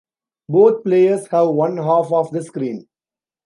Both 0.49 0.83
players 0.83 1.27
have 1.27 1.49
one 1.49 1.77
half 1.77 2.11
of 2.11 2.31
the 2.31 2.41
screen. 2.43 2.87